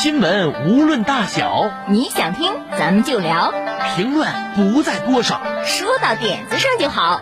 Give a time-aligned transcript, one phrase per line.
[0.00, 3.52] 新闻无论大小，你想听咱们就聊，
[3.94, 7.20] 评论不在多少，说到点子上就好。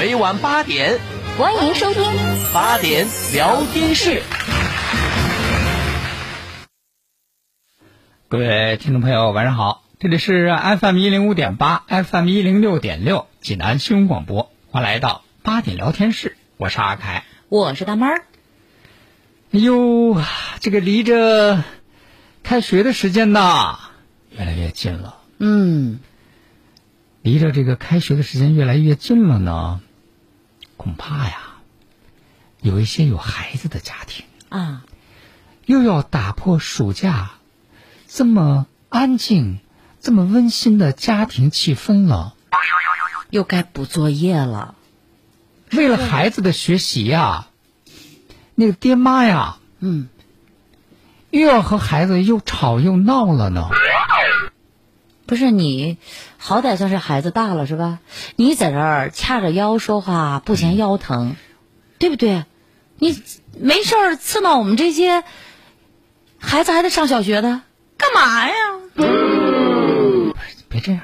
[0.00, 0.98] 每晚八点，
[1.36, 2.02] 欢迎收听
[2.54, 4.22] 八点聊天室。
[8.28, 10.50] 各位听众朋友，晚上好，这里是
[10.80, 17.24] FM 一零五点八，FM 一零六点六，济南新闻广播，欢迎来到八点聊天室，我是阿凯。
[17.50, 18.24] 我是大妹儿。
[19.52, 20.16] 哎呦，
[20.60, 21.62] 这个离着
[22.44, 23.78] 开学的时间呢，
[24.30, 25.16] 越来越近了。
[25.38, 25.98] 嗯，
[27.22, 29.80] 离着这个开学的时间越来越近了呢，
[30.76, 31.38] 恐怕呀，
[32.60, 34.84] 有一些有孩子的家庭啊，
[35.64, 37.30] 又要打破暑假
[38.06, 39.58] 这么安静、
[40.00, 42.34] 这么温馨的家庭气氛了。
[43.30, 44.76] 又该补作业了。
[45.72, 47.48] 为了孩子的学习呀，
[48.54, 50.08] 那个爹妈呀，嗯，
[51.34, 53.68] 又要和孩子又吵又闹了呢。
[55.26, 55.98] 不是你，
[56.38, 57.98] 好歹算是孩子大了是吧？
[58.36, 61.34] 你在这儿掐着腰说话不嫌腰疼，
[61.98, 62.44] 对不对？
[62.98, 63.20] 你
[63.58, 65.24] 没事儿刺挠我们这些
[66.38, 67.62] 孩子还得上小学的，
[67.96, 68.54] 干嘛呀？
[70.68, 71.00] 别这样，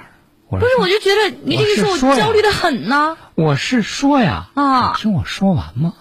[0.48, 3.16] 我不是，我就觉得你这个时候我是说呀焦虑的很呢。
[3.34, 5.94] 我是说呀，啊听我说完嘛？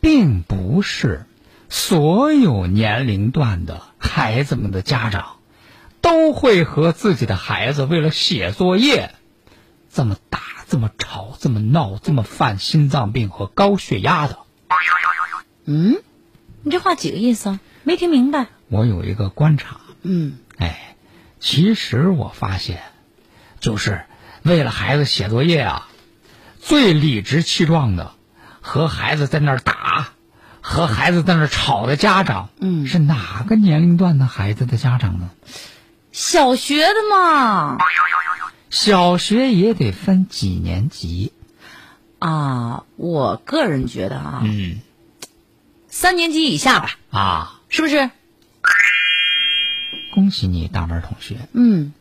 [0.00, 1.24] 并不是
[1.68, 5.36] 所有年龄段的孩子们的家长
[6.00, 9.14] 都会和自己的孩子为了写作业
[9.92, 14.38] 这么打、这么吵、这么闹、这么犯心脏病和高血压的。
[15.64, 16.02] 嗯，
[16.62, 17.60] 你这话几个意思啊？
[17.84, 18.46] 没听明白。
[18.68, 20.96] 我有一个观察，嗯，哎，
[21.38, 22.82] 其实我发现，
[23.60, 24.04] 就是
[24.42, 25.88] 为了孩子写作业啊，
[26.60, 28.12] 最理直气壮的，
[28.60, 30.08] 和孩子在那儿打，
[30.68, 35.30] 和孩子在那吵的家长，嗯是哪个年龄段的孩子的家长呢？
[36.12, 37.78] 小学的嘛。
[38.68, 41.32] 小学也得分几年级？
[42.18, 44.82] 啊，我个人觉得啊，嗯
[45.88, 48.10] 三年级以下吧，啊，是不是？
[50.12, 51.94] 恭喜你，大门同学，嗯，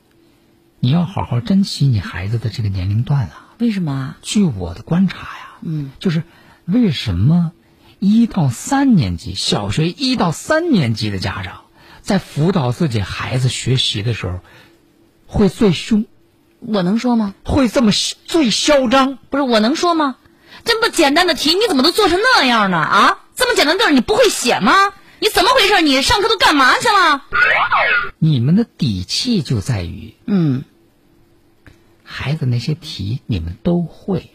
[0.81, 3.47] 你要好好珍惜你孩子的这个年龄段啊。
[3.59, 4.17] 为什么啊？
[4.21, 6.23] 据我的观察呀，嗯，就是
[6.65, 7.53] 为什么
[7.99, 11.61] 一到三年级，小学一到三年级的家长
[12.01, 14.39] 在辅导自己孩子学习的时候，
[15.25, 16.05] 会最凶，
[16.59, 17.33] 我能说吗？
[17.43, 17.91] 会这么
[18.25, 19.17] 最嚣张。
[19.29, 20.17] 不是，我能说吗？
[20.63, 22.77] 这么简单的题，你怎么都做成那样呢？
[22.77, 24.73] 啊，这么简单的字你不会写吗？
[25.19, 25.81] 你怎么回事？
[25.81, 27.23] 你上课都干嘛去了？
[28.19, 30.63] 你们的底气就在于嗯，
[32.03, 34.31] 孩子那些题你们都会，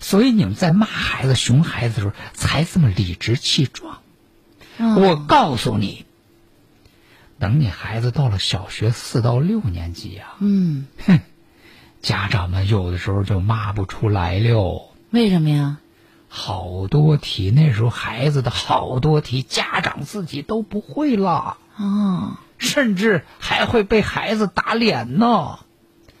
[0.00, 3.98] 所以你们在骂孩子、熊孩子的时候才这么理直气壮。
[4.78, 6.06] 我告诉你，
[7.38, 11.20] 等你孩子到了小学四到六年级呀、嗯，哼
[12.00, 14.90] 家长们有的时候就骂不出来了。
[15.10, 15.78] 为什么呀？
[16.32, 25.58] 好多题那时候孩子的好多题，家长自己都不会了，哦，甚至还会被孩子打脸呢。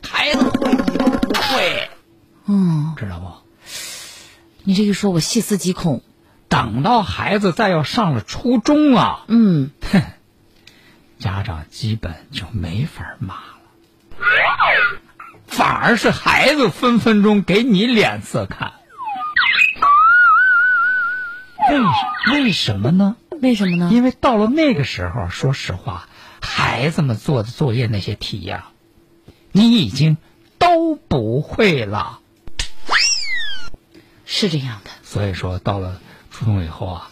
[0.02, 1.90] 孩子会，你都不会，
[2.46, 3.36] 嗯，知道吗？
[4.70, 6.00] 你这一说，我细思极恐。
[6.48, 10.00] 等到孩子再要上了初中啊，嗯，哼
[11.18, 13.40] 家长基本就没法骂了，
[15.48, 18.74] 反而是孩子分分钟给你脸色看。
[21.68, 23.16] 为为什么呢？
[23.42, 23.90] 为什么呢？
[23.92, 26.08] 因为到了那个时候，说实话，
[26.40, 28.68] 孩子们做的作业那些题呀、
[29.50, 30.16] 你已经
[30.58, 32.19] 都不会了。
[34.32, 34.90] 是这样的。
[35.02, 36.00] 所以说，到了
[36.30, 37.10] 初中以后啊，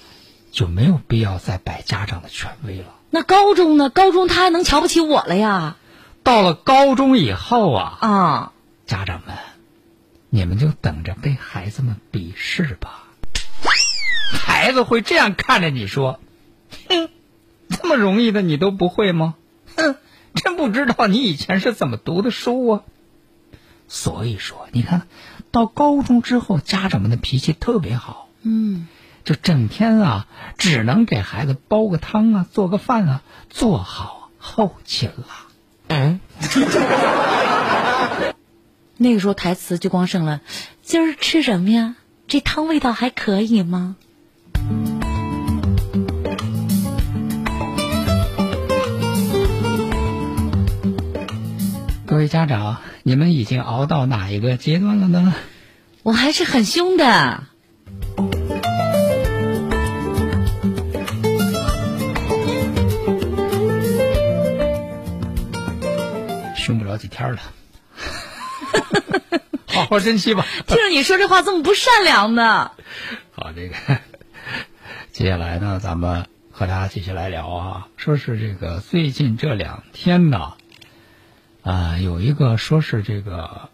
[0.53, 2.95] 就没有必要再摆家长的权威了。
[3.11, 3.91] 那高中呢？
[3.91, 5.77] 高中他还能瞧不起我了呀？
[6.23, 8.53] 到了高中以后啊，啊，
[8.87, 9.37] 家长们，
[10.31, 13.03] 你们就等着被孩子们鄙视吧。
[14.31, 16.21] 孩子会这样看着你说
[16.89, 17.09] ：“哼，
[17.69, 19.35] 这么容易的你都不会吗？
[19.77, 19.97] 哼，
[20.35, 22.83] 真不知道你以前是怎么读的书啊。”
[23.89, 25.09] 所以说，你看
[25.51, 28.87] 到高中之后，家长们的脾气特别好，嗯，
[29.25, 35.27] 就整天啊，只能给孩子煲个汤啊，做个饭啊，做好后勤了。
[35.89, 36.21] 嗯，
[38.99, 40.41] 那个时候台词就光剩了，
[40.83, 41.97] 今儿吃什么呀？
[42.27, 43.97] 这汤味道还可以吗？
[52.19, 55.35] 位家长，你们已经熬到哪一个阶段了呢？
[56.03, 57.45] 我还是很凶的。
[66.57, 67.39] 凶不了几天了，
[69.67, 70.45] 好好珍惜吧。
[70.67, 72.73] 听着你说这话这么不善良呢？
[73.31, 73.77] 好，这个
[75.13, 80.55] 接下来呢，咱们和大家继续来聊啊，说是这个最近这两天呢，
[81.69, 83.69] 啊、有一个说是这个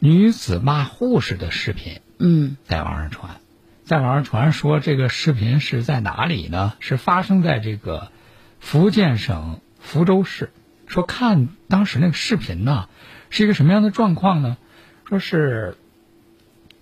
[0.00, 3.36] 女子骂护士的视频嗯在网上传，
[3.84, 6.72] 在网上传说这个视频是在哪里呢？
[6.80, 8.10] 是发生在这个
[8.58, 10.50] 福建省福州市。
[10.88, 12.88] 说看当时那个视频呢，
[13.30, 14.56] 是一个什么样的状况呢？
[15.04, 15.76] 说是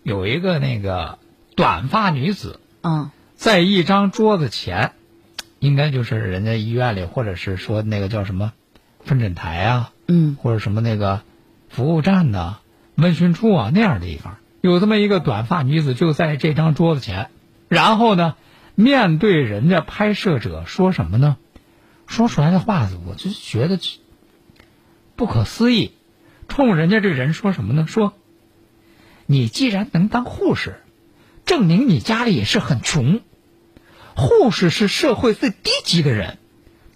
[0.03, 1.19] 有一个那个
[1.55, 4.93] 短发女子嗯在一张桌子前，
[5.59, 8.55] 应该就是人家医院里，或者是说那个叫什么
[9.05, 11.23] 分诊台啊，嗯或者什么那个
[11.69, 12.59] 服务站呐、
[12.95, 17.31] 问询处啊那样的地方，有这么一个短发女子就在这张桌子前，
[17.69, 18.37] 然后呢，
[18.75, 21.37] 面对人家拍摄者说什么呢？
[22.07, 23.79] 说出来的话，我就觉得
[25.17, 25.93] 不可思议。
[26.49, 27.87] 冲人家这人说什么呢？
[27.87, 28.13] 说
[29.27, 30.81] 你既然能当护士，
[31.47, 33.21] 证明你家里也是很穷。
[34.17, 36.39] 护士是社会最低级的人，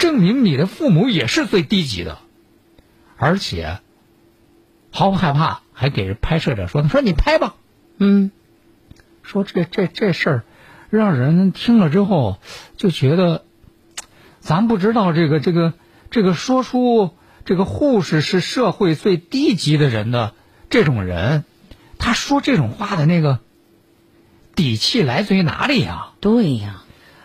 [0.05, 2.19] 证明你的父母也是最低级的。
[3.17, 3.79] 而且
[4.91, 7.55] 毫不害怕，还给人拍摄者说：“说你拍吧。
[7.97, 8.31] 嗯，”
[9.25, 10.45] 说这这这事儿，
[10.91, 12.39] 让人听了之后
[12.77, 13.47] 就觉得，
[14.41, 15.73] 咱不知道这个这个
[16.11, 17.17] 这个说出
[17.47, 20.35] 这个护士是社会最低级的人的
[20.69, 21.45] 这种人，
[21.99, 23.39] 他说这种话的那个
[24.55, 26.83] 底气来自于哪里呀、对呀，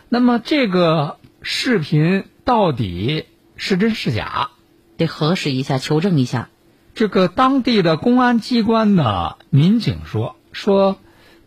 [0.08, 3.26] 那么这个视频到底
[3.58, 4.50] 是真是假？
[4.98, 6.50] 得核实一下，求证一下。
[6.96, 10.98] 这个当地的公安机关的民警说说，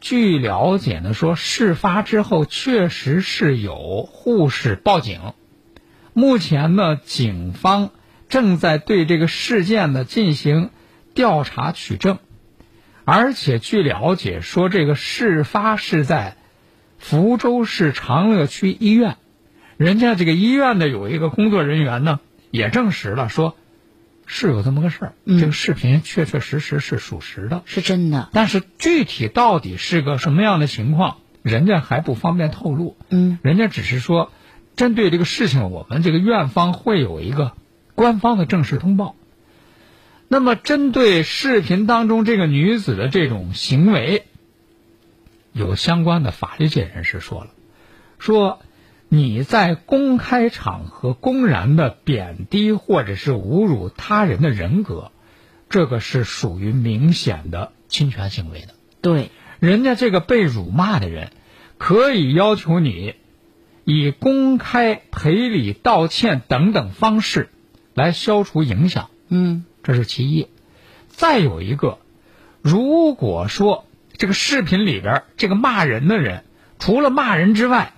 [0.00, 5.32] 据了解呢，说事发之后确实是有护士报警，
[6.12, 7.90] 目前呢，警方
[8.28, 10.70] 正在对这个事件呢进行
[11.14, 12.20] 调查取证，
[13.04, 16.36] 而且据了解说，这个事发是在
[17.00, 19.16] 福州市长乐区医院，
[19.76, 22.20] 人家这个医院的有一个工作人员呢
[22.50, 23.56] 也证实了说。
[24.24, 28.30] 是有这么个事儿，嗯这个视频确确实实是属实的，是真的。
[28.32, 32.96] 但是具体到底是个什么样的情况，人家还不方便透露。
[33.10, 34.30] 嗯，人家只是说，
[34.74, 37.52] 针对这个事情，我们这个院方会有一个
[37.94, 39.16] 官方的正式通报。
[40.28, 44.24] 那么，针对视频当中这个女子的这种行为，
[45.52, 47.50] 有相关的法律界人士说了，
[48.18, 48.60] 说
[49.14, 55.12] 你在公开场合公然的贬低或者是侮辱他人的人格，
[55.68, 58.68] 这个是属于明显的侵权行为的。
[59.02, 59.28] 对，
[59.60, 61.28] 人家这个被辱骂的人，
[61.76, 63.16] 可以要求你
[63.84, 67.50] 以公开赔礼道歉等等方式
[67.92, 70.48] 来消除影响，嗯这是其一。
[71.08, 71.98] 再有一个，
[72.62, 73.84] 如果说
[74.16, 76.44] 这个视频里边这个骂人的人，
[76.78, 77.92] 除了骂人之外，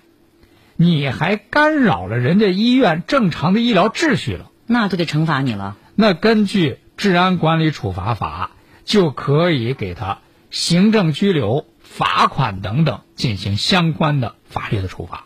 [0.77, 5.77] 你还干扰了人家医院正常的医疗秩序了，那就得惩罚你了。
[5.95, 8.51] 那根据《治安管理处罚法》
[8.83, 10.19] 就可以给他
[10.51, 15.23] 行政拘留、罚款等等进行相关的法律的处罚。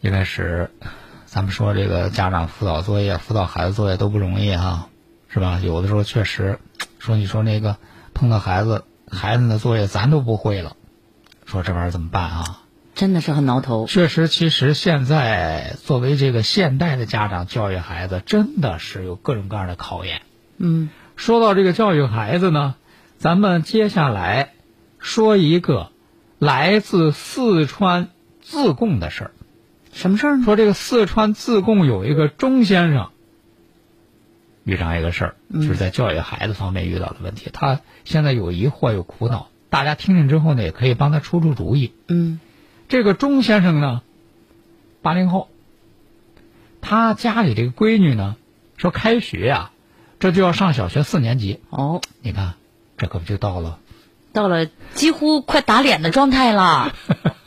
[0.00, 0.70] 一开始，
[1.24, 4.88] 咱们说这个家长辅导作业、辅导孩子作业都不容易哈、
[5.36, 5.60] 是吧？
[5.62, 6.58] 有的时候确实，
[6.98, 7.76] 说你说那个
[8.14, 10.78] 碰到孩子，孩子的作业咱都不会了，
[11.44, 12.62] 说这玩意儿怎么办啊？
[12.94, 13.86] 真的是很挠头。
[13.86, 20.22] 确实，其实现在作为这个现代的家长教育孩子，真的是有各种各样的考验。
[20.56, 22.74] 嗯说到这个教育孩子呢，
[23.18, 24.54] 咱们接下来
[24.98, 25.90] 说一个
[26.38, 28.08] 来自四川
[28.40, 29.30] 自贡的事儿。
[29.92, 30.44] 什么事儿呢？
[30.46, 33.10] 说这个四川自贡有一个钟先生
[34.66, 37.50] 遇上一个事儿，就是在教育孩子方面遇到的问题。
[37.52, 41.92] 他现在有疑惑有苦恼，大家听听之后呢，也可以帮他出出主意。
[42.08, 42.40] 嗯
[42.88, 44.02] 这个钟先生呢，
[45.02, 45.48] 八零后，
[46.80, 48.34] 他家里这个闺女呢，
[48.76, 49.70] 说开学呀、
[50.18, 51.60] 这就要上小学四年级。
[51.70, 52.54] 哦，你看，
[52.96, 53.78] 这可不就到了
[54.32, 56.92] 到了几乎快打脸的状态了。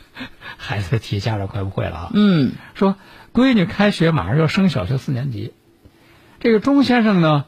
[0.56, 2.10] 孩子提家长快不会了啊。
[2.14, 2.96] 嗯说
[3.34, 5.52] 闺女开学马上要升小学四年级，
[6.40, 7.44] 这个钟先生呢，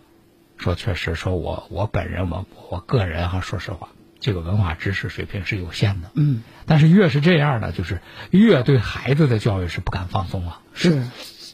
[0.58, 3.88] 说确实说我我本人我我个人哈、说实话，
[4.20, 6.11] 这个文化知识水平是有限的。
[6.12, 11.06] 嗯，但是越是这样的，就是越对孩子的教育是不敢放松啊，是，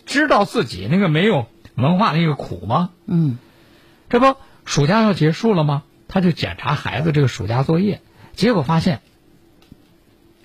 [0.05, 2.91] 知道自己那个没有文化那个苦吗？
[3.07, 3.39] 嗯
[4.09, 5.85] 这不暑假要结束了吗？
[6.09, 8.01] 他就检查孩子这个暑假作业，
[8.33, 9.01] 结果发现，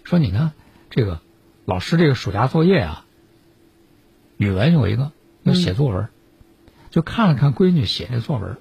[0.03, 0.51] 说你看
[0.91, 1.21] 这个
[1.65, 3.05] 老师这个暑假作业啊，
[4.37, 6.09] 语文有一个要写作文，
[6.93, 8.57] 就看了看闺女写的作文，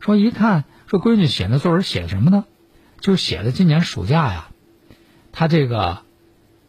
[0.00, 2.46] 说一看说闺女写的作文写的什么呢？
[3.02, 4.48] 就写的今年暑假呀，
[5.30, 5.98] 他这个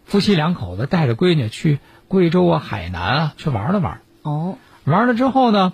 [0.03, 4.01] 夫妻两口子带着闺女去贵州啊、海南啊去玩了玩。
[4.23, 5.71] 哦，玩了之后呢，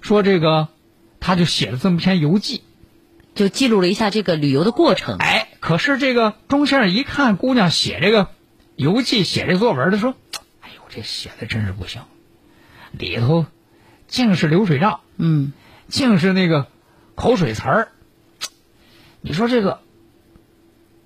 [0.00, 0.66] 说这个，
[1.20, 2.64] 他就写了这么篇游记。
[3.36, 5.18] 就记录了一下这个旅游的过程。
[5.18, 8.30] 哎，可是这个钟先生一看姑娘写这个
[8.74, 10.16] 游记、写这作文的，说
[10.60, 12.02] ：“哎呦，这写的真是不行，
[12.90, 13.46] 里头
[14.08, 15.52] 净是流水账，嗯
[15.88, 16.66] 净是那个
[17.14, 17.88] 口水词儿。
[19.20, 19.80] 你说这个，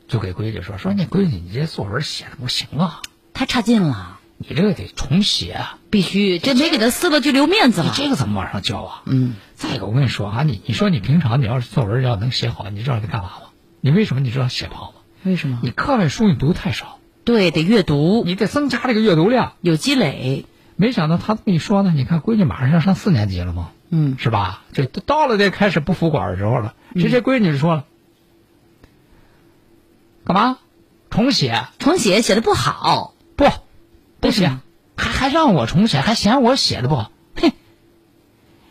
[0.09, 3.03] 就给闺女说说，你闺女，你这作文写的不行啊，
[3.33, 7.93] 太差劲了，你这个得重写啊，必须这没给他撕了就留面子了你。
[7.95, 9.03] 这个怎么往上交啊？
[9.07, 13.49] 嗯，再一个，我跟你说啊，你你说你平常你要是作文要能写好，你知道得干嘛吗？
[13.81, 14.97] 你为什么你知道写不好吗？
[15.23, 15.61] 为什么？
[15.63, 19.55] 你课外书你读太少，对，得阅读，你得增加这个阅读量。
[19.61, 20.45] 有积累。
[20.81, 24.63] 没想到他这么一说呢，你看闺女马上要上四年级了嘛，嗯是吧？
[24.73, 26.75] 这都到了这开始不服管的时候了。
[26.95, 27.85] 直接闺女就说了，
[30.25, 30.59] 干嘛？
[31.11, 31.67] 重写？
[31.81, 33.47] 重写写的不好，不，
[34.21, 34.57] 不写
[34.97, 37.11] 还还让我重写，还嫌我写的不好。
[37.35, 37.53] 嘿，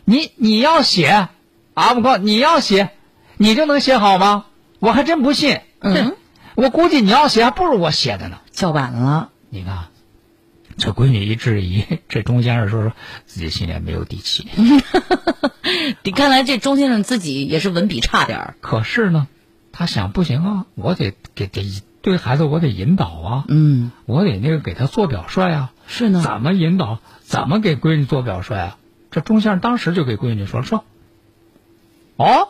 [0.06, 1.28] 你你要写
[1.74, 1.92] 啊！
[1.94, 2.90] 我告诉你，你要写，
[3.36, 4.46] 你就能写好吗？
[4.78, 5.60] 我还真不信。
[5.80, 6.16] 嗯哼，
[6.54, 8.38] 我估计你要写还不如我写的呢。
[8.50, 9.30] 叫板了。
[9.50, 9.88] 你看，
[10.78, 12.92] 这闺女一质疑， 这钟先生说说
[13.26, 14.46] 自己心里也没有底气。
[16.02, 18.54] 你看来这钟先生自己也是文笔差点儿。
[18.60, 19.26] 可是呢，
[19.72, 21.66] 他想不行啊，我得给给
[22.00, 25.72] 对孩子我得引导啊，嗯，我得那个给他做表率啊。
[25.86, 26.22] 是呢。
[26.22, 27.00] 怎么引导？
[27.22, 28.78] 怎么给闺女做表率啊？
[29.10, 30.84] 这钟先生当时就给闺女说说，
[32.16, 32.48] 哦，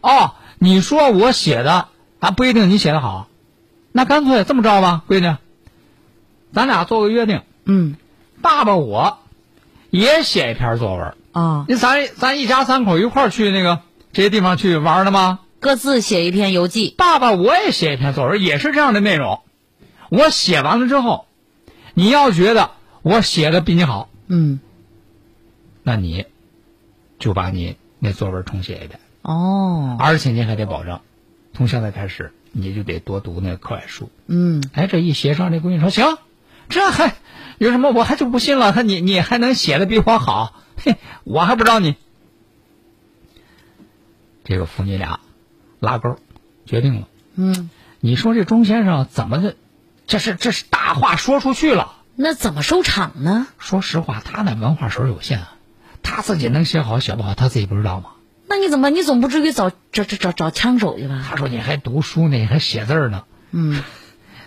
[0.00, 3.28] 哦，你说我写的啊不一定你写的好，
[3.92, 5.36] 那干脆这么着吧，闺女，
[6.52, 7.96] 咱俩做个约定，嗯
[8.40, 9.18] 爸爸我
[9.90, 13.80] 也写一篇作文，啊，你咱咱一家三口一块儿去那个
[14.12, 15.40] 这些地方去玩的吗？
[15.60, 16.94] 各自写一篇游记。
[16.98, 19.40] 爸爸我也写一篇作文，也是这样的内容，
[20.10, 21.26] 我写完了之后，
[21.94, 22.70] 你要觉得
[23.02, 24.08] 我写的比你好。
[24.26, 24.60] 嗯，
[25.82, 26.26] 那你
[27.18, 31.00] 就把你那作文重写一遍，哦，而且你还得保证，
[31.54, 34.10] 从现在开始你就得多读那个课外书。
[34.26, 36.18] 嗯，哎，这一协商，这闺女说行，
[36.72, 37.14] 这还
[37.58, 37.90] 有什么？
[37.90, 40.54] 我还就不信了，他你你还能写的比我好？
[40.76, 41.94] 嘿，我还不知道你。
[44.42, 45.20] 这个父女俩
[45.78, 46.18] 拉钩，
[46.66, 47.08] 决定了。
[47.36, 49.54] 嗯，你说这钟先生怎么的？
[50.08, 51.94] 这是这是大话说出去了。
[52.16, 53.46] 那怎么收场呢？
[53.58, 55.54] 说实话，他那文化水有限啊，
[56.02, 58.10] 他自己能写好写不好，他自己不知道吗？
[58.48, 58.90] 那你怎么？
[58.90, 61.24] 你总不至于找找找找找枪手去吧？
[61.26, 63.82] 他说你还读书呢，你还写字呢，嗯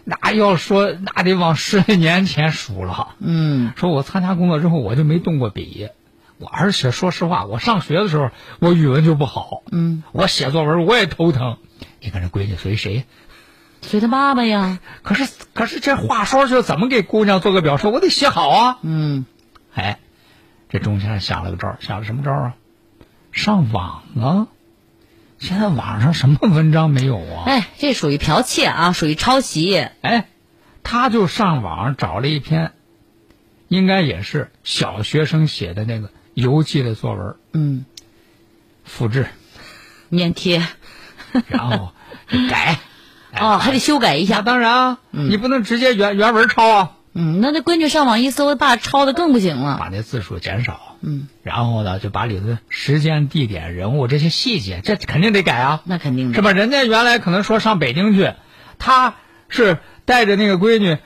[0.05, 3.15] 那要说那得往十来年前数了。
[3.19, 5.89] 嗯说我参加工作之后，我就没动过笔，
[6.37, 11.57] 我而且说实话，我上学的时候我语文就不好，嗯，我写作文我也头疼。
[11.99, 13.05] 你看这闺女随谁？
[13.81, 14.79] 随她爸爸呀。
[15.01, 17.89] 可是可是这话说去怎么给姑娘做个表率？
[17.91, 18.77] 我得写好啊。
[18.83, 19.25] 嗯，
[19.73, 19.99] 哎，
[20.69, 22.53] 这钟先生想了个招，想了什么招啊？
[23.31, 24.47] 上网啊！
[25.45, 27.43] 现在网上什么文章没有啊？
[27.45, 29.77] 哎，这属于剽窃啊，属于抄袭。
[30.01, 30.27] 哎，
[30.81, 32.71] 他就上网找了一篇，
[33.67, 37.85] 应该也是小学生写的那个游记的作文，嗯，
[38.83, 39.27] 复制，
[40.09, 40.65] 粘贴。
[41.47, 41.91] 然后
[42.49, 42.79] 改。
[43.31, 44.41] 哎哦，还得修改一那下。
[44.41, 49.77] 当然啊，你不能直接原原文抄啊，嗯，那那闺女上网一搜，爸抄的更不行了。
[49.79, 50.94] 把那字数减少。
[51.07, 55.81] 嗯，然后呢，就把里头的时间、地点、人物这些细节，这肯定得改啊。
[55.83, 56.33] 那肯定的。
[56.33, 56.51] 是吧？
[56.51, 58.33] 人家原来可能说上北京去，
[58.79, 59.13] 他
[59.47, 60.97] 是带着那个闺女，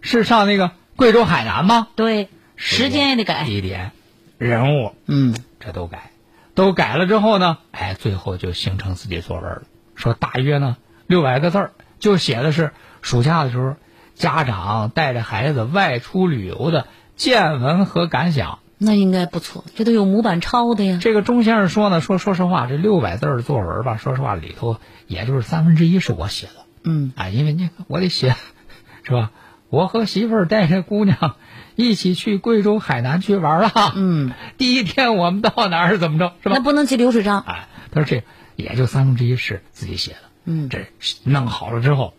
[0.00, 1.88] 是上那个贵州海南吗？
[1.96, 3.44] 对，时间也得改。
[3.44, 3.90] 地点、
[4.38, 6.12] 人物，嗯这都改，
[6.54, 9.62] 都改了之后呢，哎，最后就形成自己作文了。
[9.96, 10.76] 说大约呢
[11.08, 13.74] 六百个字儿，就写的是暑假的时候，
[14.14, 18.60] 家长带着孩子外出旅游的见闻和感想。
[18.84, 20.98] 那应该不错，这都有模板抄的呀。
[21.00, 26.64] 这个钟先生说呢，说说实话，这六百字的作文吧，说实话里头也就是三分之一是我写的。
[26.84, 28.34] 嗯，啊，因为你我得写，
[29.04, 29.30] 是吧？
[29.68, 31.36] 我和媳妇儿带着姑娘
[31.76, 33.70] 一起去贵州海南去玩了。
[33.94, 36.60] 嗯，第一天我们到哪儿怎么着，是吧那？
[36.62, 37.40] 不能记流水账。
[37.46, 38.24] 哎，他说这
[38.56, 40.18] 也就三分之一是自己写的。
[40.44, 40.88] 嗯这
[41.22, 42.14] 弄好了之后，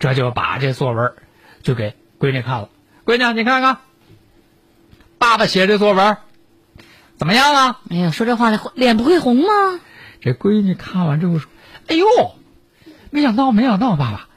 [0.00, 1.12] 这就把这作文
[1.62, 2.68] 就给闺女看了。
[3.06, 3.78] 闺女，你看看，
[5.18, 6.16] 爸爸写这作文
[7.16, 7.80] 怎么样啊？
[7.90, 9.80] 哎呀，说这话脸不会红吗？
[10.20, 11.50] 这闺女看完之后说
[11.86, 12.06] ：“哎呦，
[13.10, 14.28] 没想到，没想到，爸爸，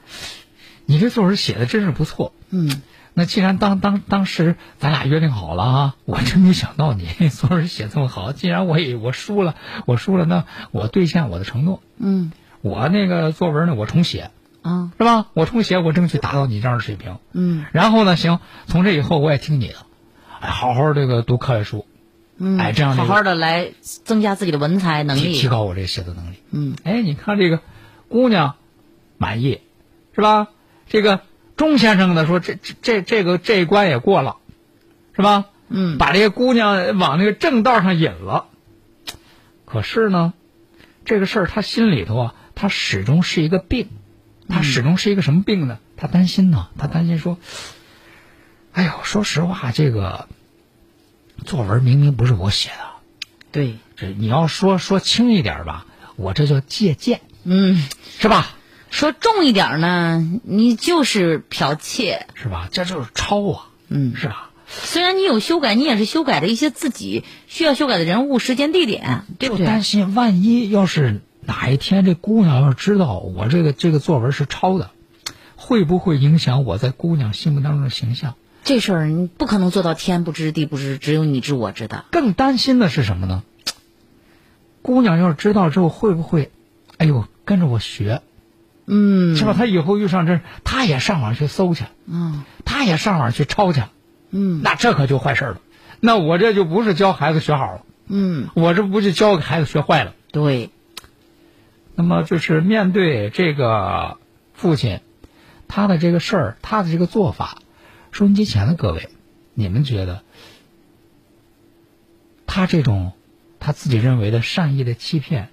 [0.86, 2.32] 你这作文写的真是不错。
[2.50, 2.82] 嗯，
[3.14, 8.32] 那既然当当当时咱俩约定好了啊，我真没想到你作文写这么好。
[8.32, 9.54] 既然我也我输了，
[9.86, 11.82] 我输了，那我兑现我的承诺。
[11.98, 14.30] 嗯我那个作文呢，我重写，
[14.62, 15.26] 啊是吧？
[15.34, 17.18] 我重写，我争取达到你这样的水平。
[17.32, 19.82] 嗯然后呢，行，从这以后我也听你的，哎，
[20.44, 21.86] 好好这个读课外书，
[22.36, 25.48] 嗯，哎这样这个好好的来增加自己的文采能提提。
[25.48, 26.36] 高我这写作能力。
[26.50, 27.60] 嗯，哎，你看这个
[28.08, 28.56] 姑娘
[29.18, 29.60] 满意，
[30.14, 30.48] 是吧？
[30.88, 31.20] 这个
[31.56, 34.36] 钟先生呢说这这这这个这一关也过了，
[35.14, 35.46] 是吧？
[35.68, 38.46] 嗯把这个姑娘往那个正道上引了。
[39.64, 40.34] 可是呢，
[41.04, 43.88] 这个事儿他心里头啊，他始终是一个病，
[44.48, 45.78] 他始终是一个什么病呢？
[45.96, 47.38] 他担心呢，他担心说，
[48.72, 50.28] 哎呦，说实话，这个
[51.44, 52.76] 作文明明不是我写的，
[53.50, 55.86] 对，这你要说说轻一点吧，
[56.16, 57.86] 我这叫借鉴，嗯，
[58.18, 58.54] 是吧？
[58.90, 62.26] 说重一点呢，你就是剽窃。
[62.34, 62.68] 是吧？
[62.70, 64.50] 这就是抄啊，嗯，是吧？
[64.66, 69.82] 虽然你有修改，你也是修改了一些自己需要修改的人物、时间、地点，对不就担？
[69.82, 74.90] 心万一要是哪一天这姑娘要是知道我这个这个作文是抄的，
[75.56, 78.34] 会不会影响我在姑娘心目当中的形象？
[78.64, 82.04] 这事儿你不可能做到天不知地不知，只有你知我知的。
[82.10, 83.42] 更担心的是什么呢？
[84.82, 86.50] 姑娘要是知道之后，会不会，
[86.98, 88.22] 哎呦，跟着我学，
[88.86, 89.54] 嗯，是吧？
[89.56, 93.82] 她以后遇上这，她也上网去搜去，嗯她也上网去抄去，
[94.30, 95.60] 嗯那这可就坏事了。
[96.00, 100.14] 那我这就不是教孩子学好了，嗯，我这不就教给孩子学坏了？
[100.32, 100.70] 对，
[101.94, 104.18] 那么就是面对这个
[104.52, 105.00] 父亲，
[105.68, 107.58] 他的这个事儿，他的这个做法，
[108.12, 109.08] 收音机前的各位，
[109.54, 110.22] 你们觉得
[112.46, 113.12] 他这种
[113.58, 115.48] 他自己认为的善意的欺骗，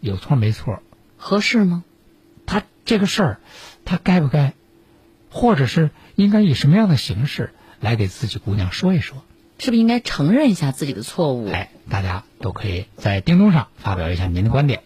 [0.00, 0.80] 有错没错？
[1.16, 1.82] 合适吗？
[2.46, 3.40] 他这个事儿，
[3.84, 4.54] 他该不该，
[5.28, 7.50] 或者是应该以什么样的形式
[7.80, 9.24] 来给自己姑娘说一说？
[9.58, 11.48] 是不是应该承认一下自己的错误？
[11.50, 14.84] 哎，大家都可以在叮咚上发表一下您的观点。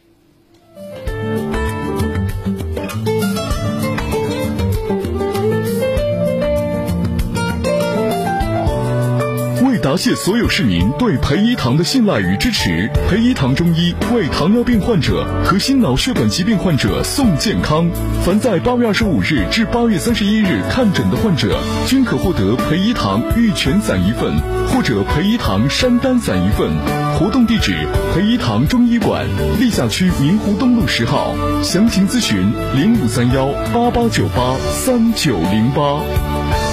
[9.99, 17.91] 谢所有市民对培一堂的信赖与支持，培一堂中医为糖尿病患者和心脑血管疾病患者送健康。
[18.25, 24.33] 凡在八月二十五日至八月三十一日看诊的患者，均可获得培一堂玉泉散一份，
[24.69, 26.71] 或者培一堂山丹散一份。
[27.19, 27.75] 活动地址：
[28.15, 29.27] 培一堂中医馆，
[29.59, 31.35] 历下区明湖东路十号。
[31.65, 36.68] 详情咨询零五三幺八八九八三九零八。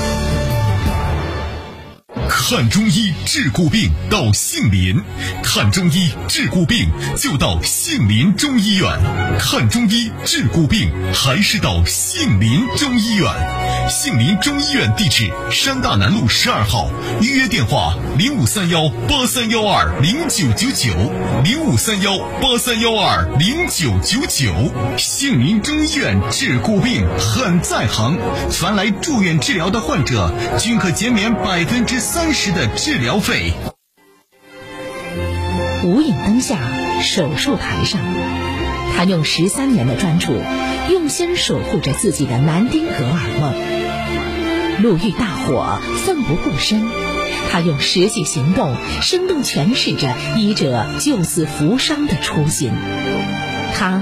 [2.48, 5.02] 看中医治骨病到杏林，
[5.42, 8.88] 看中医治骨病就到杏林中医院。
[9.40, 13.28] 看中医治骨病还是到杏林中医院。
[13.88, 16.90] 杏林中医院地址：山大南路十二号，
[17.22, 20.92] 预约电话零五三幺八三幺二零九九九
[21.44, 24.54] 零五三幺八三幺二零九九九。
[24.98, 28.18] 杏林中医院治骨病很在行，
[28.52, 33.54] 凡来住院治疗的患者均可减免百分之三十的治疗费。
[35.84, 36.58] 无影灯下，
[37.04, 38.02] 手术台上，
[38.94, 40.34] 他用十三年的专注，
[40.92, 43.54] 用心守护着自己的南丁格尔梦。
[44.84, 46.86] 路遇大火，奋不顾身，
[47.50, 52.72] 他用实际行动，生动诠释着医者救死扶伤的初心。
[53.78, 54.02] 他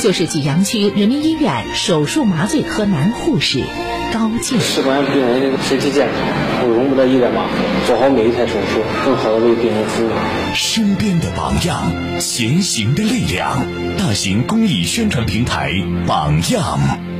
[0.00, 3.64] 就是济阳区人民医院手术麻醉科男护士
[4.12, 4.60] 高静。
[4.60, 7.54] 事关病人的身体健康，我容不得一点马虎，
[7.86, 10.10] 做好每一台手术，更好的为病人服务。
[10.54, 13.66] 身边的榜样，前行的力量。
[13.96, 15.72] 大型公益宣传平台
[16.06, 17.13] 榜样。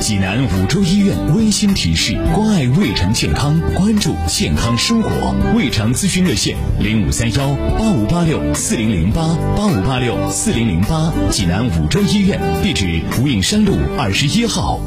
[0.00, 5.34] 济南五洲医院温馨提示：关爱胃肠健康，关注健康生活。
[5.56, 9.22] 胃肠咨询热线：零五三幺八五八六四零零八
[9.56, 11.12] 八五八六四零零八。
[11.30, 14.80] 济南五洲医院地址：无影山路二十一号。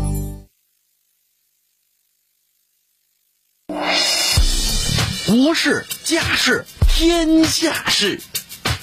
[5.28, 8.20] 国事、家事、天下事，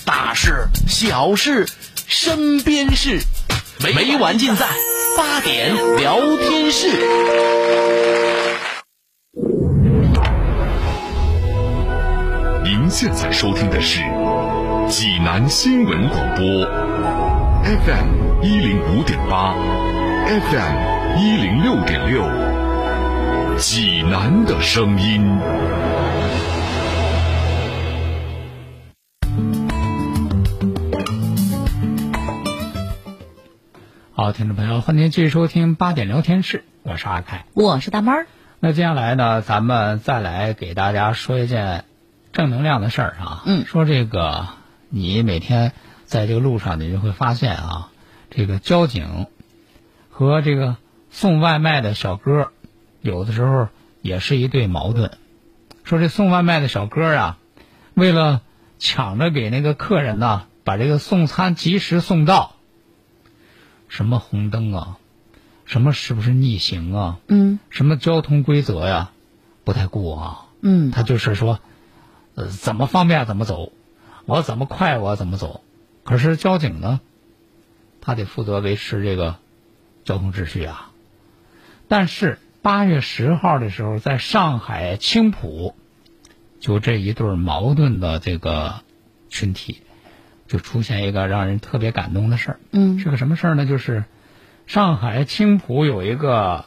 [0.05, 1.67] 大事、小事、
[2.07, 3.21] 身边事，
[3.81, 4.67] 每晚尽在
[5.19, 6.87] 八点聊天室。
[12.63, 14.01] 您现在收听的是
[14.89, 16.65] 济南新闻广播
[17.65, 19.57] ，FM 一零五点八
[20.29, 22.23] ，FM 一零六点六，
[23.57, 25.27] 济南的声音。
[34.29, 37.47] 好，听众朋友，欢迎您继续收听八点聊天室，我是阿凯。
[37.55, 38.27] 我是大妹儿。
[38.61, 41.87] 那接下来呢，咱们再来给大家说一件
[42.31, 43.43] 正能量的事儿啊。
[43.47, 44.49] 嗯说这个，
[44.91, 45.73] 你每天
[46.05, 47.89] 在这个路上，你就会发现啊，
[48.29, 49.29] 这个交警
[50.11, 50.77] 和这个
[51.09, 52.53] 送外卖的小哥，
[53.01, 53.69] 有的时候
[54.03, 55.13] 也是一对矛盾。
[55.85, 57.39] 说这送外卖的小哥啊，
[57.95, 58.43] 为了
[58.79, 62.57] 抢着给那个客人呢，把这个送餐及时送到，
[63.89, 64.99] 什么红灯啊，
[65.65, 67.19] 什么是不是逆行啊？
[67.27, 69.11] 嗯什么交通规则呀，
[69.65, 70.47] 不太顾啊。
[70.61, 71.61] 嗯他就是说，
[72.35, 73.73] 呃，怎么方便怎么走，
[74.27, 75.63] 我怎么快我怎么走。
[76.05, 77.01] 可是交警呢，
[78.01, 79.37] 他得负责维持这个
[80.05, 80.91] 交通秩序啊。
[81.87, 85.75] 但是八月十号的时候，在上海青浦，
[86.61, 88.83] 就这一对矛盾的这个
[89.29, 89.83] 群体，
[90.49, 92.61] 就出现一个让人特别感动的事儿。
[92.73, 93.67] 嗯是个什么事儿呢？
[93.67, 94.05] 就是
[94.67, 96.65] 上海青浦有一个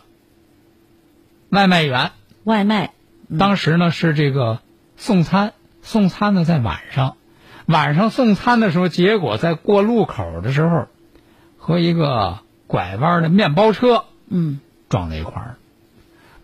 [1.50, 2.12] 外卖员，
[2.46, 2.94] 外卖。
[3.38, 4.60] 当时呢是这个
[4.98, 7.18] 送餐，送餐呢在晚上，
[7.66, 10.88] 晚上送餐的时候，结果在过路口的时候，
[11.58, 15.56] 和一个拐弯的面包车嗯撞在一块儿，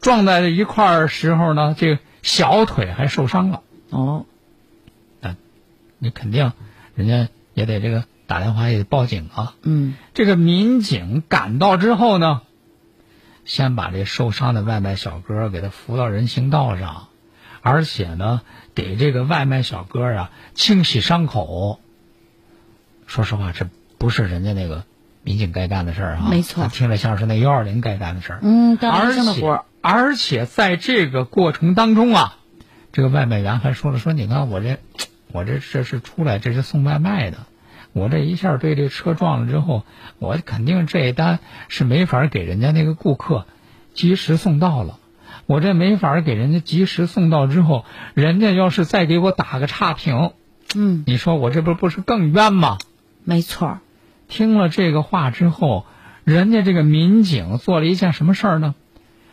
[0.02, 3.62] 撞在一块儿时候呢，这个小腿还受伤了。
[3.90, 4.26] 哦
[5.20, 5.36] 那
[5.98, 6.52] 你肯定，
[6.98, 9.54] 人家也得这个打电话也得报警啊。
[9.62, 12.42] 嗯这个民警赶到之后呢，
[13.46, 17.08] 先把这受伤的外卖小哥给他扶到人行道上，
[17.62, 18.42] 而且呢，
[18.74, 21.80] 给这个外卖小哥啊清洗伤口。
[23.06, 24.84] 说实话，这不是人家那个
[25.22, 28.40] 民警该干的事儿啊，没错他听着像是那幺二零该干的事儿。
[28.42, 29.66] 嗯，干而卫生的活且儿。
[29.82, 32.38] 而且在这个过程当中啊，
[32.92, 34.80] 这个外卖员还说了说，你看我这，
[35.32, 37.40] 我这这是出来这是送外卖的，
[37.94, 39.84] 我这一下被这车撞了之后，
[40.20, 43.46] 我肯定这一单是没法给人家那个顾客
[43.94, 45.00] 及时送到了。
[45.46, 50.32] 我这没法给人家及时送到之后，人家要是再给我打个差评，
[50.76, 52.78] 嗯，你说我这不不是更冤吗？
[53.24, 53.80] 没错。
[54.28, 55.86] 听了这个话之后，
[56.26, 58.76] 人家这个民警做了一件什么事儿呢？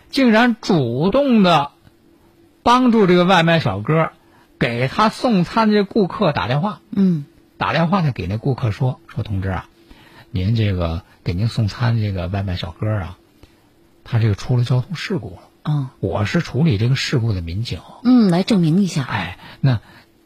[0.08, 1.72] 竟然主动的
[2.62, 4.10] 帮助这个外卖小哥
[4.58, 7.24] 给他送餐这顾客打电话，嗯。
[7.56, 9.68] 打电话呢给那顾客说说同志啊，
[10.32, 13.18] 您这个给您送餐这个外卖小哥啊，
[14.02, 19.04] 他这个出了交通事故了，嗯我是处理这个事故的民警，嗯，来证明一下。
[19.04, 19.80] 哎，那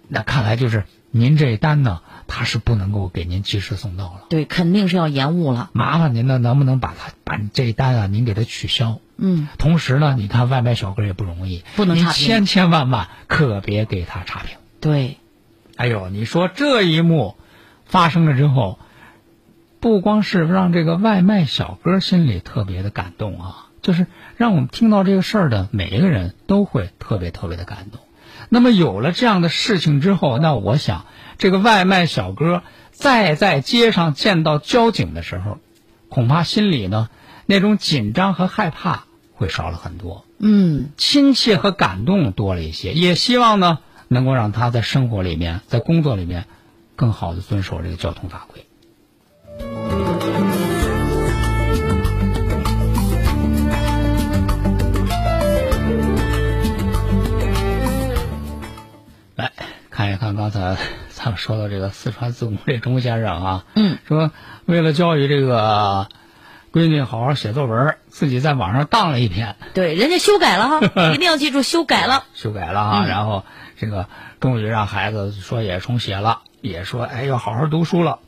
[0.08, 4.26] 那看来就是您这单呢，他是不能够给您及时送到了。
[4.28, 5.70] 对，肯定是要延误了。
[5.72, 9.00] 麻烦您呢，能不能把他把这一单啊，您给他取消？
[9.16, 14.56] 嗯，同时呢，你看外卖小哥也不容易，不能差评千千万万可别给他差评。
[14.80, 15.16] 对，
[15.74, 17.36] 哎呦，你说这一幕
[17.84, 18.78] 发生了之后，
[19.80, 28.00] 不光是让这个外卖小哥心里特别的感动啊，就是让我们听到这个事儿的每一个人都会特别特别的感动。
[28.48, 31.06] 那么有了这样的事情之后，那我想
[31.36, 35.58] 这个外卖小哥再在街上见到交警的时候，
[36.08, 37.08] 恐怕心里呢
[37.46, 40.24] 那种紧张和害怕会少了很多。
[40.38, 46.46] 嗯，亲切和感动多了一些，也希望呢能够让他在生活里面、在工作里面
[46.96, 48.64] 更好的遵守这个交通法规。
[59.38, 59.52] 来
[59.88, 60.76] 看一看刚才
[61.10, 64.32] 咱们说到这个四川自贡这钟先生啊，嗯，说
[64.64, 66.08] 为了教育这个
[66.72, 70.80] 闺女好好写作文，自己在网上当了一篇，对，人家修改了哈，
[71.14, 72.24] 一定要记住修改了。
[72.34, 73.44] 修改了啊，嗯然后
[73.76, 74.08] 这个
[74.40, 78.18] 终于让孩子说也重写了，也说哎要好好读书了。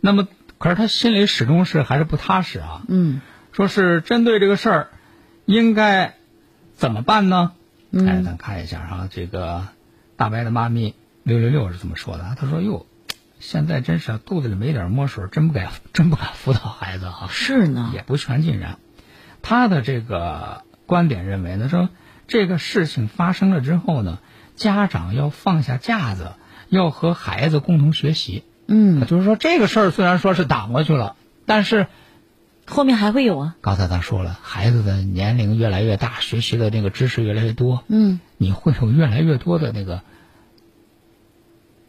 [0.00, 0.28] 那么，
[0.58, 2.82] 可是他心里始终是还是不踏实啊。
[2.88, 4.88] 嗯说是针对这个事儿，
[5.46, 6.14] 应该
[6.74, 7.52] 怎么办呢？
[7.90, 9.66] 嗯哎，咱看一下啊，这个
[10.18, 12.86] 大白的妈咪六六六是怎么说的，他说哟，
[13.38, 17.28] 现在真是啊肚子里没点墨水，真不敢 真不敢辅导孩子啊。
[17.30, 17.92] 是呢。
[17.94, 18.78] 也不全尽然。
[19.40, 21.88] 他的这个观点认为呢，说
[22.26, 24.18] 这个事情发生了之后呢，
[24.56, 26.32] 家长要放下架子，
[26.68, 28.42] 要和孩子共同学习。
[28.66, 31.14] 嗯，就是说这个事儿虽然说是挡过去了，
[31.46, 31.86] 但是
[32.66, 33.56] 后面还会有啊。
[33.60, 40.00] 刚才咱说了，孩子的年龄越来越大，学习的那个知识越来越多，嗯，你会有越来越多的那个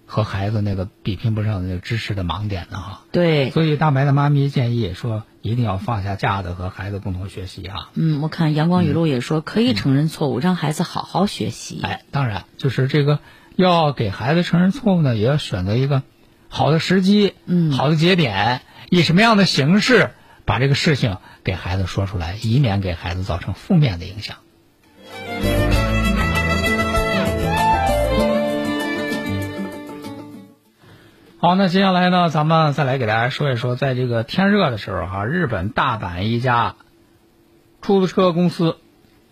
[0.05, 3.05] 和孩子那个比拼不上的那个知识的盲点呢哈。
[3.11, 7.91] 对，所以大白的妈咪建议说，一定要放下架子，和孩子共同学习啊。
[7.93, 11.79] 嗯，我看阳光雨露也说可以承认错误，让孩子好好学习。
[11.83, 13.19] 哎，当然，就是这个
[13.55, 16.01] 要给孩子承认错误呢，也要选择一个
[16.47, 20.09] 好的时机，嗯好的节点，以什么样的形式
[20.43, 24.37] 把这个事情给孩子说出来，以免给孩子造成负面的影响。
[31.41, 36.75] 好，那接下来呢，咱们再来给大家说一说，在这个天热的时候哈，日本大阪一家
[37.81, 38.75] 出租车公司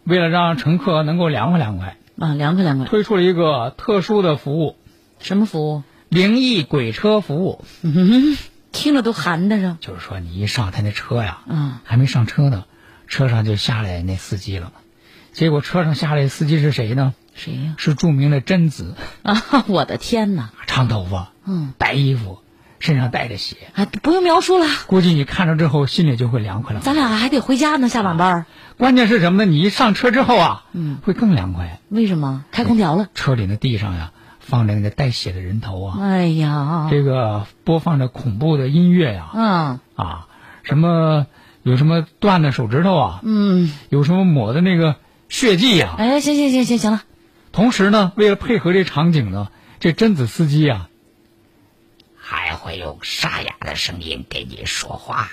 [0.06, 2.88] 为了让乘客能够凉快凉快，啊，凉快凉快。
[2.88, 4.78] 推出了一个特殊的服务
[5.20, 7.66] 什么服务？——灵异鬼车服务。
[7.82, 8.38] 嗯，
[8.72, 9.76] 听着都寒的着。
[9.82, 12.64] 就是说，你一上他那车呀，嗯，还没上车呢，
[13.10, 14.72] 车上就下来那司机了。
[15.34, 17.14] 结果车上下来司机是谁呢？
[17.38, 19.42] 谁呀、是著名的贞子，啊？
[19.68, 20.50] 我的天哪！
[20.66, 22.40] 长头发，嗯，白衣服，
[22.80, 26.82] 身上带着血，啊，不用描述了，估计你看着之后心里就会凉快了。
[26.82, 28.46] 咱俩还得回家呢，下晚班儿。
[28.78, 29.50] 关键是什么呢？
[29.50, 31.80] 你一上车之后啊，嗯，会更凉快。
[31.90, 32.44] 为什么？
[32.52, 33.08] 开空调了。
[33.14, 40.28] 车里的地上呀，放着那个带血的人头啊，哎呀，这个播放着恐怖的音乐呀，嗯啊，
[40.64, 41.28] 什么
[41.62, 44.96] 有什么断的手指头啊，嗯，有什么抹的那个
[45.30, 47.02] 血迹呀、哎，行行行行行了，
[47.58, 49.48] 同时呢，为了配合这场景呢，
[49.80, 50.90] 这贞子司机啊，
[52.16, 55.32] 还会用沙哑的声音给你说话。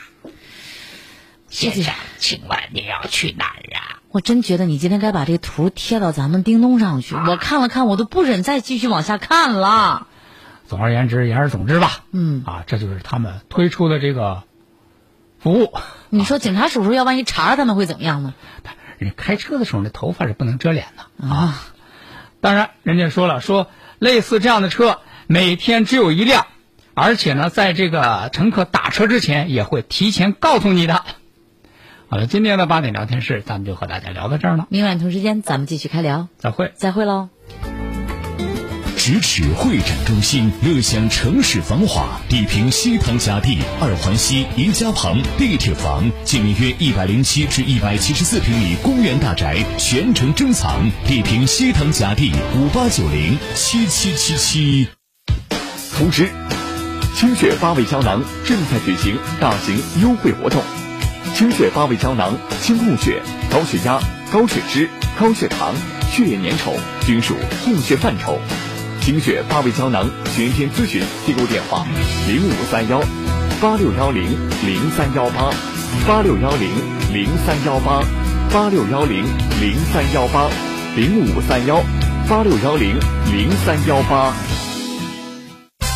[1.51, 4.01] 先生，请问你要去哪儿啊？
[4.09, 7.15] 我真觉得你今天该把这图贴到咱们叮咚上去。
[7.15, 10.07] 我看了看，我都不忍再继续往下看了。
[10.67, 14.45] 总而言之，言而总之吧，嗯，啊，这就是他们推出的这个
[15.39, 15.75] 服务。
[16.09, 18.33] 你说警察叔叔要万一查着他们会怎么样呢？
[18.97, 21.63] 人家开车的时候，那头发是不能遮脸的啊。
[22.45, 26.47] 当然，人家说了，说类似这样的车每天只有一辆，
[26.93, 31.03] 而且呢，在这个乘客打车之前也会提前告诉你的。
[32.11, 36.71] 好了，今天的八点聊天室，咱们就和大家聊到这儿了，明晚同时间咱们继续开聊，再会。
[36.75, 37.31] 再会喽。
[39.05, 42.19] 咫尺会展中心，乐享城市繁华。
[42.27, 50.91] 地平西塘甲地二环西宜家旁地铁房，建面约一百零七至一百七十四平米公园大宅，全程珍藏。
[51.07, 54.89] 地平西塘甲地五八九零七七七七。
[55.95, 56.31] 同时，
[57.15, 60.63] 清血八味胶囊正在举行大型优惠活动。
[61.35, 64.01] 清血八味胶囊，清供血、高血压、
[64.33, 64.89] 高血脂、
[65.21, 65.75] 高血糖、
[66.11, 66.73] 血液粘稠
[67.05, 67.37] 均属
[67.67, 68.39] 供血范畴。
[69.05, 71.85] 精血八味胶囊全天咨询订购电话：
[72.27, 73.03] 零五三幺
[73.61, 74.25] 八六幺零
[74.65, 75.53] 零三幺八
[76.09, 76.71] 八六幺零
[77.13, 78.03] 零三幺八
[78.51, 79.23] 八六幺零
[79.61, 80.49] 零三幺八
[80.97, 81.85] 零五三幺
[82.27, 82.99] 八六幺零
[83.31, 84.54] 零三幺八。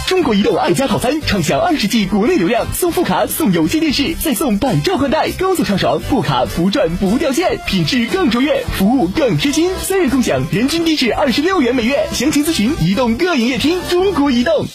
[0.09, 12.09] 中国移动爱家套餐，畅享二十 G 国内流量，送副卡，送有线电视，再送百兆宽带，高速畅爽，不卡不转不掉线，品质更卓越，服务更贴心，三人共享，人均低至二十六元每月。
[12.15, 13.79] 详情咨询移动各营业厅。
[13.91, 14.67] 中国移动。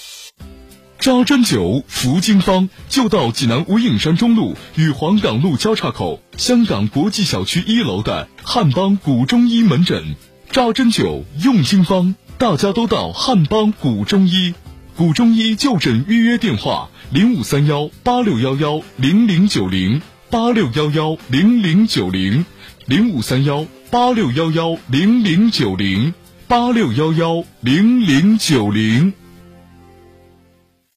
[1.00, 10.16] 扎针灸服经方，就到济南无影山中路与黄岗路交叉口香港国际小区一楼的汉邦古中医门诊。
[10.52, 14.54] 扎针灸用经方，大家都到汉邦古中医。
[14.96, 22.46] 古中医就诊预约电话：零五三幺八六幺幺零零九零八六幺幺零零九零
[22.86, 26.14] 零五三幺八六幺幺零零九零
[26.48, 29.23] 八六幺幺零零九零。